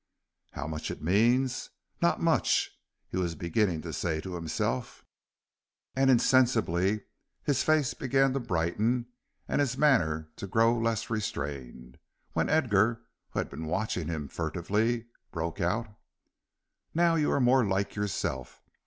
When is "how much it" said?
0.53-1.03